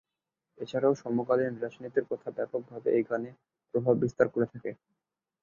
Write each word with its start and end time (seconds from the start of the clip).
এছাড়া 0.57 0.89
সমকালীন 1.01 1.53
রাজনীতির 1.57 2.05
কথা 2.11 2.29
ব্যাপক 2.37 2.61
ভাবে 2.71 2.89
এই 2.97 3.03
গানে 3.09 3.29
প্রভাব 3.73 3.95
বিস্তার 4.03 4.27
করে 4.29 4.47
থাকে। 4.53 4.71